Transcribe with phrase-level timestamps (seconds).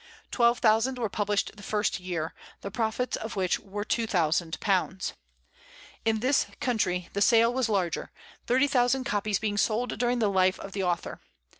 [0.31, 5.13] Twelve thousand were published the first year, the profits of which were £2,000.
[6.05, 8.11] In this country the sale was larger,
[8.47, 11.21] thirty thousand copies being sold during the life of the author.